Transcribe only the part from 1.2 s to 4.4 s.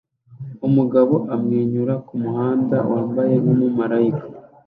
amwenyura kumuhanda wambaye nkumumarayika